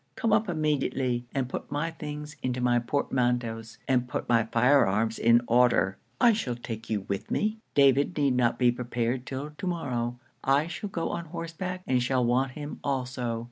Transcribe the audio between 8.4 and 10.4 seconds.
be prepared till to morrow.